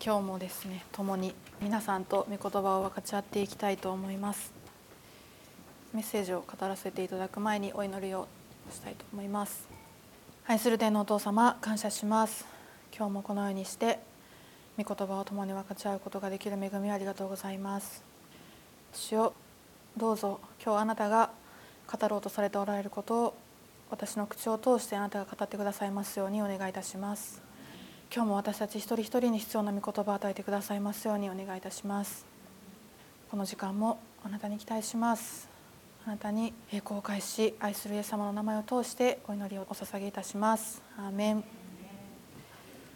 [0.00, 4.52] 今日もですね共に皆さんと御言葉を分かち合っていきたいと思います。
[5.92, 8.28] メッセージを語らせていただく前にお祈りを
[8.70, 9.68] したいと思います。
[10.46, 12.46] 愛する天のお父様感謝します。
[12.96, 13.98] 今日もこのようにして
[14.76, 18.04] 御言葉を共に分かち合うことができる恵みありがとうございます。
[18.92, 19.32] 主よ
[19.96, 21.30] どうぞ今日あなたが
[21.90, 23.34] 語ろうとされておられることを
[23.90, 27.42] 私の口を通してあなたが語ってくださいますようにお願いいたします。
[28.10, 32.24] 今日も私たち一人一人に必要な御言葉を与えてくださいますようにお願いいたします。
[33.30, 35.46] この時間もあなたに期待します。
[36.06, 40.80] あなたに栄光を返し愛するイエス様の名前を通してお祈りをお捧げいたします。
[40.96, 41.44] アーメン。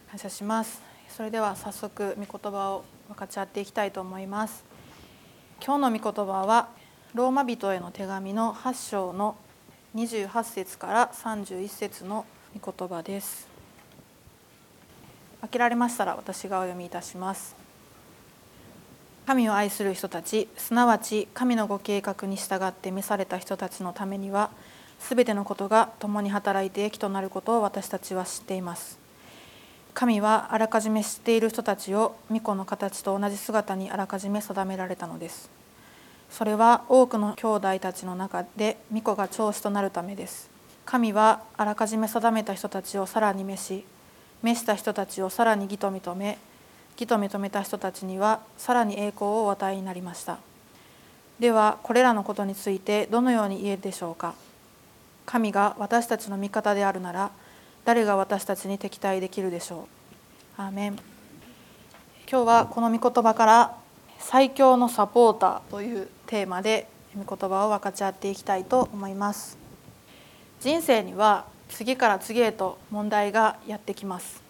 [0.09, 0.81] 感謝します。
[1.09, 4.65] それでは早速御言葉を分かち合っていきたいと思います。
[5.63, 6.69] 今日の御言葉は
[7.13, 9.35] ローマ人への手紙の8章の
[9.93, 12.25] 28節から31節の
[12.59, 13.52] 御言葉です。
[15.43, 17.53] 開けられましたら私がお読みいたします。
[19.27, 24.51] 神を愛する人たちすなわち神のご計画に従って召された人たちのためには
[25.09, 28.97] 全てのことが共に働いて益となることを私たちは知っています。
[29.93, 35.49] 神はあらかじめ知っている人たちを御子の形と同じ姿にあらかじめ定められたのです。
[36.31, 40.49] それは多くの兄弟たちの中で御子が長子となるためです。
[40.85, 43.85] 神はあらかじめ定めた人たちをさらに召し
[44.43, 46.37] 召した人たちをさらに義と認め
[46.95, 50.37] 義と認めた人たちにはさらに栄光をお与えになりました。
[51.39, 54.35] ではこれらのことについてどのように言えるでしょうか。
[55.25, 57.31] 神が私たちの味方であるなら
[57.85, 59.87] 誰が私たちに敵対できるでしょ
[60.57, 60.61] う。
[60.61, 60.99] アーメン。
[62.29, 63.75] 今日はこの御言葉から
[64.19, 69.57] 最強のサポーターというテーマで御言葉を分かち合っていきたいと思います。
[70.61, 74.43] 人生には次から次へと問題がやってきます。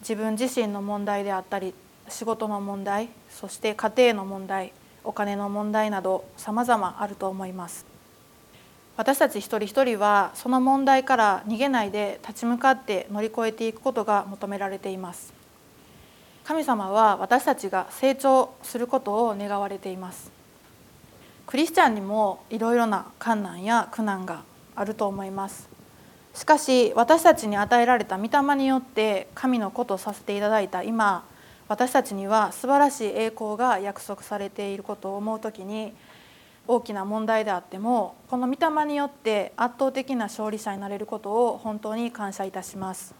[0.00, 1.72] 自分自身の問題であったり
[2.08, 4.72] 仕事の問題そして家庭の問題
[5.04, 7.86] お金の問題など様々あると思います。
[8.98, 15.32] 私たち一人一人はその問題から逃げないで立ち向かって乗り越えていくことが求められています。
[16.44, 20.30] 神様は私たちが成長することを願われています。
[21.46, 24.42] クリスチャンにもいろいろな困難や苦難が
[24.76, 25.73] あると思います。
[26.34, 31.24] しかし私たちに与えられた御霊によって神の子とさせていただいた今
[31.68, 35.94] 私たちには素晴らしい栄光が約束されていることを思う時に
[36.66, 43.14] 大きな問題であってもこの御霊によって圧倒的な勝利者になれることを本当に感謝いたします。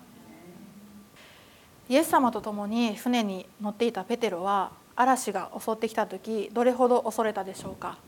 [1.89, 7.99] イエス様と共に船に乗っていたペテロは嵐が襲ってきた時どれほど恐れたでしょうか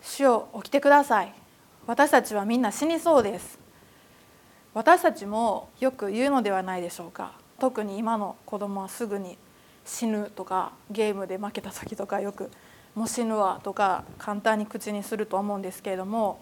[0.00, 1.34] 主よ起きてください。
[1.86, 3.65] 私たちはみんな死にそうです。
[4.76, 7.32] 私たちもよく言うのではないでしょうか。
[7.58, 9.38] 特に今の子供はすぐに
[9.86, 12.50] 死ぬとかゲームで負けた時とかよく
[12.94, 16.40] 「もう死ぬわ」とか簡単に口にすると思うんですけれども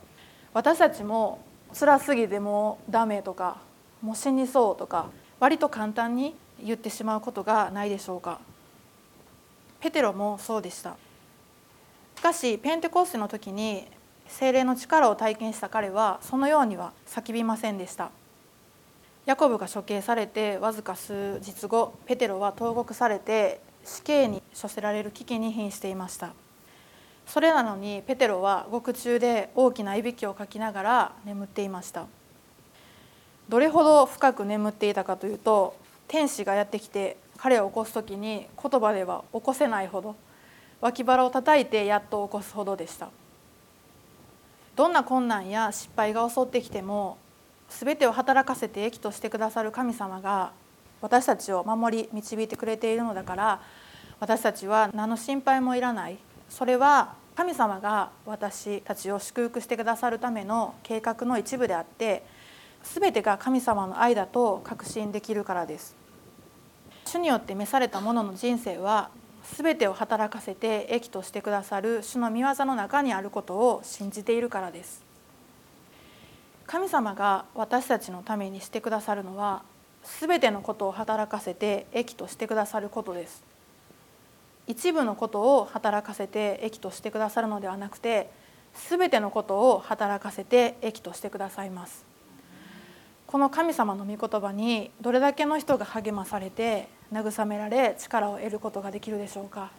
[0.53, 1.39] 私たちも
[1.73, 3.59] 辛すぎてもうダメとか
[4.03, 8.41] もう死にそうとか割と簡単に言ってしまうことがないでしょうか。
[9.79, 10.97] ペテロもそうでした。
[12.17, 13.87] しかしペンテコステの時に
[14.27, 18.11] 精霊の力を体験した彼はそのようには叫びませんでした。
[19.27, 26.35] ヤコブが処刑されてわずか数日後ペテロは投獄されて死刑に処せられる危機に瀕していました。
[27.27, 32.07] それなのにペテロは獄中で大きないびきをかきながら眠っていました。
[33.49, 35.75] どれほど深く眠っていたかというと
[36.07, 40.17] 天使がやってきて彼を起こす時に言葉では起こせないほど
[40.83, 43.09] 脇腹を叩いてやっと起こすほどでした。
[44.77, 47.17] どんな困難や失敗が襲ってきても
[47.81, 50.53] 全てを働かせて益としてくださる神様が
[51.01, 53.61] 私たちを守り導いてくれているのだから
[54.21, 56.19] 私たちは何の心配もいらない。
[56.49, 62.23] それは神様が私たちを祝福してくださるための計画の一部であって
[62.85, 65.97] 全てが神様の愛だと確信できるからです。
[67.05, 69.11] 主によって召された者の人生は
[69.57, 75.04] 全てを働かせて益としてくださる主の御業の中にあることを信じているからです。
[76.67, 79.63] 神様が私たちのためにしてくださるのは
[80.21, 83.43] 全てのことを働かせて益としてくださることです。
[84.67, 88.31] 一部のことを働かせて益としてくださるのではなくて
[88.89, 92.05] 全てのことを働かせて益としてくださいます。
[93.27, 99.71] この神様の御言葉にどれだけの人が励まされて慰められ力を得ることができるでしょうか。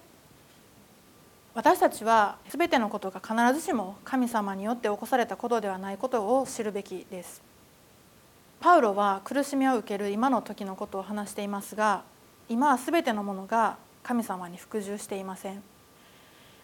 [1.56, 7.42] 私たちは全てのことが必ずしも神様によって起こされたことではないことを知るべきです。
[8.60, 12.04] パウロは苦しみを受ける今の時のことを話していますが
[12.50, 15.64] 今は全てのものが神様に服従していません。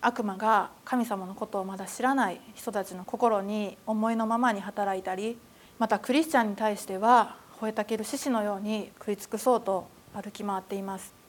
[0.01, 5.37] 悪魔が神様のことをまだ知らない人たちの心に思いのままに働いたり
[5.79, 11.20] またクリスチャンに対しては吠えたける獅子のように食い尽くそうと歩き回っています。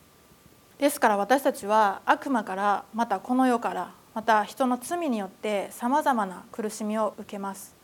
[0.82, 7.76] ですから私たちは悪魔からまたこの世からまた人の罪によってさまざまな苦しみを受けます。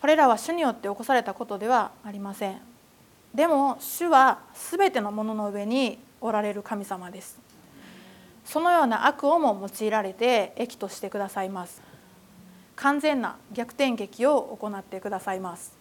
[0.00, 2.58] これらは主によって起こされたことではありません。
[3.32, 4.40] でも主は
[4.72, 7.38] 全てのものの上におられる神様です。
[8.44, 11.80] そのような悪をも用いられて益としてくださいます。
[12.74, 15.72] 完全な逆転劇を行ってくださいます。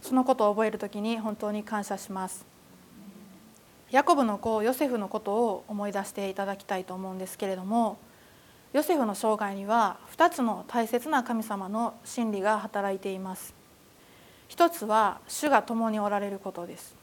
[0.00, 2.55] そのことを覚える時に本当に感謝します。
[3.96, 7.96] ヤコブの子ヨセフのことを思い出していただきたいと思うんですけれども
[8.74, 13.54] ヨセフの生涯には2つの大切な神様の真理が働いています。
[14.48, 16.94] 一つは主が共におられることです。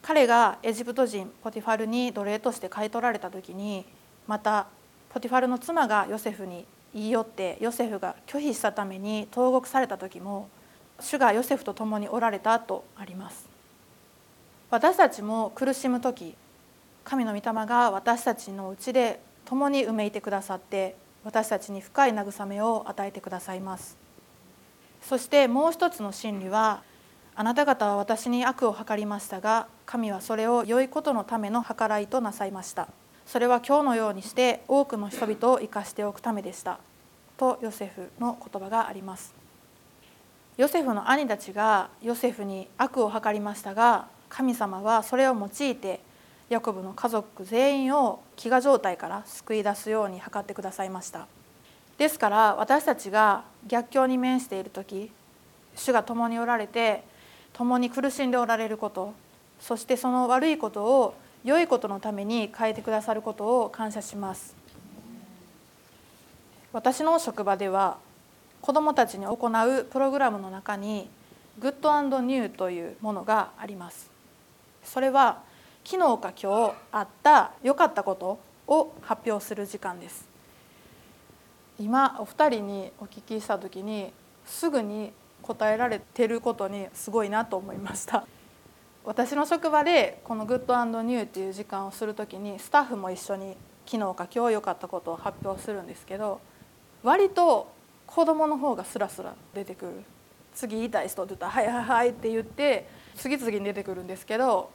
[0.00, 3.84] 彼がエジプト人ポティファルに奴隷として買い取られた時に
[4.28, 4.68] また
[5.12, 10.50] ポティファルの妻がヨセフに言い寄ってヨセフが拒否したために投獄された時も
[11.00, 13.49] 主がヨセフと共におられたとあります。
[14.70, 16.36] 私たちも苦しむ時
[17.02, 20.94] 神の御霊が私たちのうちで共にうめいてくださって
[21.24, 23.98] 私たちに深い慰めを与えてくださいます。
[25.02, 26.82] そしてもう一つの真理は
[27.34, 32.86] あなた方は私に悪を図りましたが神はそれを良いことのための計らいとなさいました。
[33.26, 36.78] それは今日のようにして多くの人々を生かしておくためでした。
[37.36, 39.34] とヨセフの言葉があります。
[40.56, 46.00] ヨセフの兄たちがヨセフに悪を図りましたが神様はそれを用いて
[46.48, 51.26] ヤコブの家族全員を飢餓状態から救い出すように図ってくださいました。
[51.98, 55.12] ですから私たちが逆境に面している時
[55.76, 57.04] 主が共におられて
[57.52, 59.12] 共に苦しんでおられること
[59.60, 64.56] そしてその悪いことを良いことのために変えてくださることを感謝します。
[66.72, 67.98] 私の職場では
[68.62, 71.08] 子どもたちに行うプログラムの中に
[71.58, 74.09] グッドニューというものがあります。
[74.84, 75.42] それは
[75.84, 80.28] 昨日か今日あった良かったことを発表する時間です。
[81.78, 84.12] 今お二人にお聞きした時に
[84.44, 85.12] すぐに
[85.42, 88.26] 答えられてることにすごいなと思いました。
[89.04, 93.56] 私の職場でこのグッドニューっていう時間をする時にスタッフも一緒に
[93.86, 96.40] 昨日か今日良かったことを発表するんですけど
[97.02, 97.72] 割と
[98.06, 99.92] 子供の方がスラスラ出てくる。
[100.54, 102.88] 次言いたい人って言ったら「はいはいはい」って言って
[103.20, 104.70] 次々に出てくるんですけど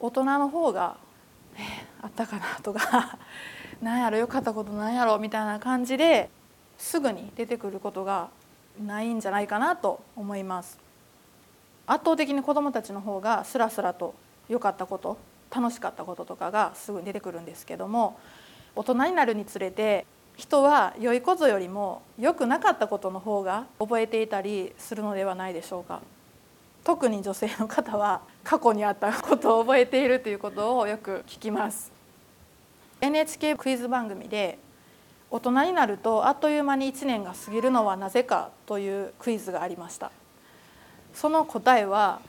[0.00, 0.96] 大人の方が
[1.54, 1.60] 「え
[2.00, 3.18] あったかな」とか
[3.82, 6.30] 「何やろよかったことなんやろ」みたいな感じで
[6.78, 8.30] すぐに出てくることが
[8.82, 10.78] ないんじゃないかなと思います。
[11.86, 14.14] 圧倒的に子どもたちの方がスラスラと
[14.48, 15.18] 良かったこと
[15.54, 18.18] 楽しかったこととかがすぐに出てくるんですけども
[18.74, 20.06] 大人になるにつれて
[20.38, 26.00] 人は良いことよりも良くなかったことの方が覚えていたりするのではないでしょうか。
[26.84, 31.90] 特に女性の方は過去にあったことを覚えているということをよく聞きます。
[33.00, 34.58] NHK クイズ番組で
[35.30, 40.12] 大人になるとあっという間に1年が過ぎるのはなぜかというクイズがありました。
[41.14, 42.20] その答えは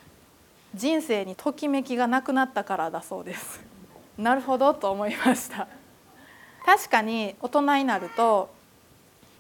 [0.74, 3.60] 人生にときめきがなくなったからだそうです。
[4.18, 5.68] なるほどと思いました。
[6.66, 8.55] 確かに大人になると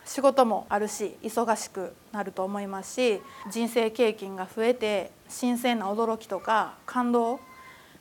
[0.05, 3.21] 仕事もあるし忙しくなると思いますし
[3.51, 7.39] 人生経験が増えて新鮮な驚きとか感動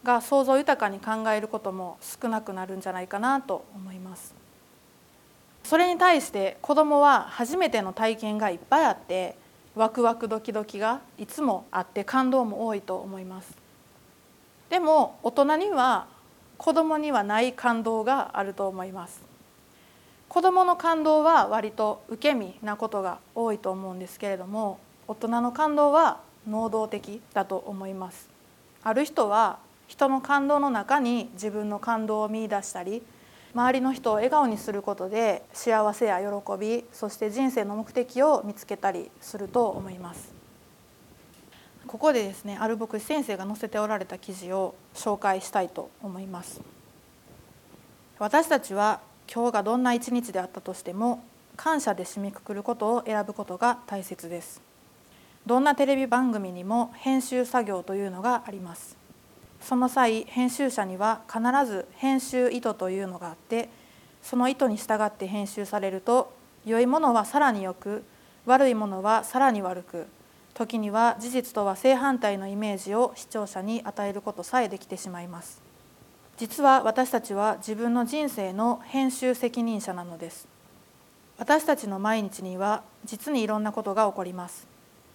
[0.05, 4.35] が想像豊かに考えることも少なくなるんじゃないかなと思います。
[5.65, 9.35] それに対して子どもは初めての体験がいっぱいあって
[9.75, 13.57] ワクワクドキドキがいつもあって感動も多いと思います。
[14.69, 16.07] でも大人には
[16.59, 19.34] 子どもにはない感動があると思います。
[20.29, 28.29] 子どもの感動は割と受け身なことが多いと思うんですけれども大人の感動は能動的だと思います。
[28.83, 33.03] ある人は人の感動の中に自分の感動を見いだしたり
[33.55, 36.27] 周りの人を笑顔にすることで幸せや喜
[36.59, 40.35] びそして人生の目的を見つけたりすると思います。
[41.87, 46.61] ここでですねある牧師先生が載せておられた記事を紹介したいと思います。
[48.19, 49.01] 私たちは
[49.33, 51.23] 今日がどんな一日であったとしても
[51.57, 54.61] 感謝で締めくくることを選ぶことが大切です。
[55.47, 58.97] どんなテレビ番組にも編集作業というのがあります。
[59.61, 63.71] その際編集者には必ず編集意図というのがあって
[64.23, 66.35] その意図に従って編集されると
[66.67, 68.05] 良いものはさらに良く
[68.45, 70.07] 悪いものはさらに悪く
[70.53, 75.64] 時には事実とは正反対のイメージを視聴者に与えることさえできてしまいます。
[76.37, 80.49] 実は私たちは自分の人生の編集責任者なのです。
[81.39, 84.67] 私たちの毎日には実にいろんなことが起こります。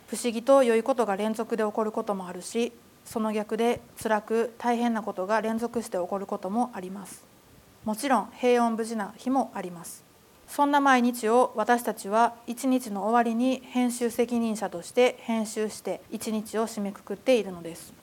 [0.07, 2.73] 不思議と良いことが連続で起こることもあるし
[3.05, 7.25] その逆で辛く大変なことが連続して起こることもあります。
[7.83, 10.05] もちろん平穏無事な日もあります。
[10.47, 17.93] そんな毎日を私たちは一日の終わりに編集責任者として編集して一日を締めくくっているのです。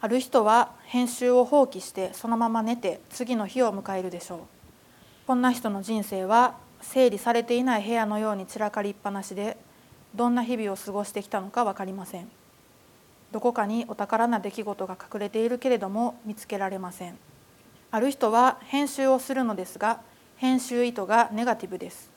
[0.00, 4.38] ある人は編集を放棄してそのまま寝て次の日を迎えるでしょう。
[5.26, 9.56] こんな人の人生は整理されていない部屋のように散らかりっぱなしで
[10.14, 12.28] どんな日々を過ごしてきたのか分かりません。
[13.32, 17.18] どこかにお宝な出来事が隠れているけれども見つけられません。
[17.90, 20.00] ある人は編集をするのですが
[20.36, 22.08] 編集意図がネガティブです。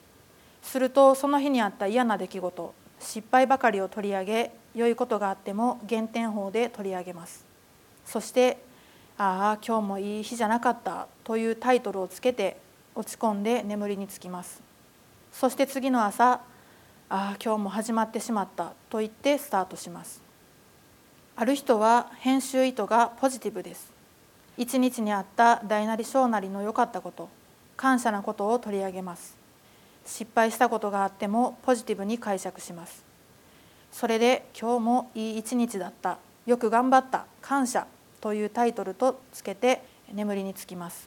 [0.62, 7.51] するとその日にあった嫌な出来事失敗ばかりを取り上げ良いことがあっても減点法で取り上げます。
[8.04, 8.58] そして
[9.18, 12.60] 「ああ今日もいい日じゃなかった」というタイトルをつけて
[12.94, 14.62] 落ち込んで眠りにつきます。
[15.32, 16.40] そして次の朝
[17.08, 20.22] 「ああ今日も始まってしまった」と言ってスタートします。
[21.34, 23.90] ある人は編集意図がポジティブです。
[24.58, 27.30] 一日にあった大なり小なりの良かったこと
[27.76, 29.36] 感謝なことを取り上げます。
[30.04, 33.04] 失敗したことがあってもポジティブに解釈します。
[33.90, 36.18] それで今日もいい一日だった。
[36.44, 37.26] よく頑張った。
[37.52, 37.86] 感謝
[38.22, 41.06] というタイトルとつけて眠りにつきます。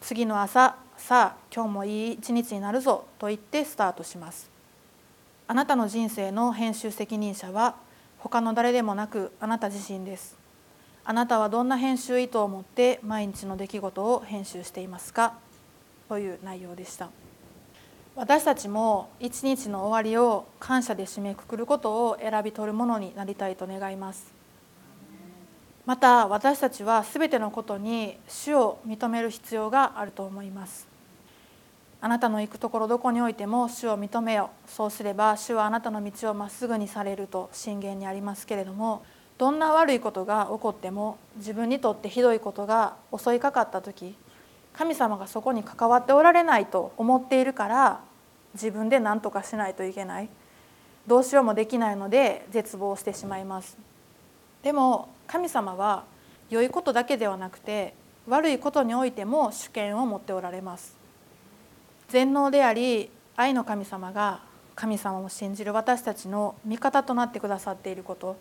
[0.00, 4.50] 次の朝さあ今日もいい一日になるぞと言ってスタートします。
[5.46, 7.76] あなたの人生の編集責任者は
[8.18, 10.36] 他の誰でもなくあなた自身です。
[11.04, 15.34] あなたはどんな編集意図を持って毎日の出来事を編集していますか
[16.08, 17.10] という内容でした。
[18.16, 24.34] 私たちも一日の終わりを感謝で締めくくることを選び取るものになりたいと願います。
[25.86, 30.88] また私たちは全てのことに主を認める必要があると思います。
[32.00, 39.02] あなたの行くところどこにおいても主を認めよそうすれば主はあなたの道をまっすぐにされると信玄にありますけれども
[39.38, 44.14] どんな悪いことが起こっても自分にとってひどいことが襲いかかった時
[44.74, 48.00] 神様がそこに関わっておられないと思っているから
[48.54, 50.28] 自分で何とかしないといけない。
[51.06, 53.78] どうしようもできないので絶望してしまいます。
[54.62, 56.04] でも神様は
[56.50, 57.94] 良いことだけではなくて
[58.26, 60.96] 悪いことにおいても主権を持っておられます。
[62.08, 64.40] 全能であり愛の神様が
[64.74, 68.36] 神様を信じる私たちの味方となってくださっていること。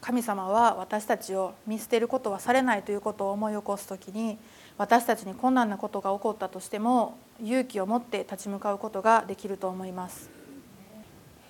[0.00, 4.38] 神様は私たちを見捨てることはされないということを思い起こす時に
[4.78, 10.30] 私たちに困難なことが起こったとしても勇気を持って立ち向かうことができると思います。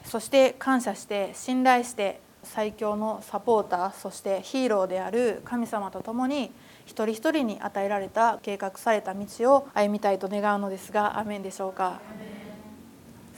[0.05, 6.51] そして感謝して信頼して最強のサポーターそしてヒーローである神様と共に
[6.87, 12.01] 一人一人に与えられた計画された道を歩みたいと願うのですがアメンでしょうか？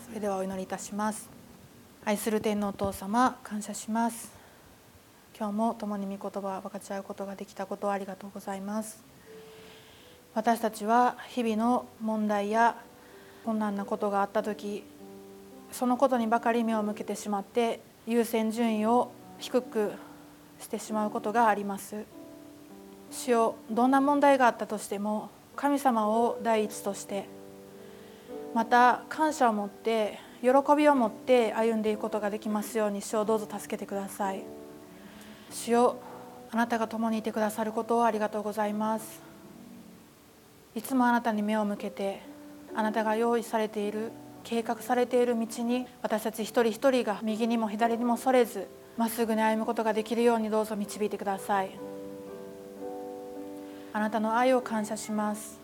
[0.06, 1.28] それではお祈りいたします
[2.04, 4.32] 愛する天皇お父様感謝します。
[5.38, 9.02] 今日も共に御言葉を分かち合うことができたことをありがとうございます。
[10.34, 12.76] 私たちは日々の問題や
[13.44, 14.84] 困難なことがあった時
[15.72, 19.92] そのことにばかり目を向けてしまって優先順位を低く
[20.58, 22.04] してしまうことがあります。
[23.10, 27.26] 主よどんな問題があったとしても神様を第一として
[28.54, 34.42] また感謝を持って喜びを持って歩んでいくことができますように主をどうぞ助けてください。
[35.50, 35.96] 主よ
[36.50, 39.22] あなたが共にいてくださることをありがとうございます。
[40.74, 42.22] いつもあなたに目を向けて
[42.74, 44.10] あなたが用意されている
[44.44, 51.70] 計画されている道に私たち一人一人が右にも左にもそれずまっすぐに歩むことができるようにどうぞ導いてください。
[53.94, 55.60] あなたの愛を感謝します。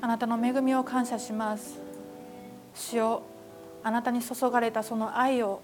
[0.00, 1.78] あなたの恵みを感謝します。
[2.74, 3.22] 主よ
[3.82, 5.62] あなたに注がれたその愛を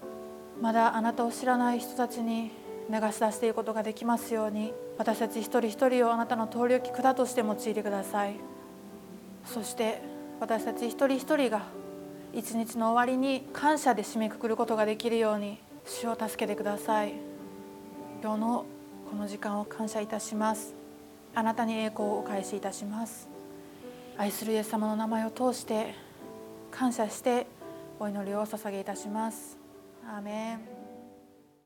[0.61, 2.51] まだあなたを知らない人たちに
[2.89, 8.35] 流し出していくことができますように私たち一人一人をあなたの通り置き管として用いてください。
[9.45, 10.01] そして
[10.39, 11.63] 私たち一人一人が
[12.33, 17.13] 一日の終わりに感謝で締めくくることができるように主を助けてください。
[18.23, 18.65] 今日の
[19.11, 20.73] この時間を感謝いたします。
[21.35, 23.27] あなたに栄光をお返しいたします。
[24.17, 25.93] 愛するイエス様の名前を通して
[26.71, 27.45] 感謝して
[27.99, 29.55] お祈りを捧げいたします。
[30.07, 30.82] アーメン。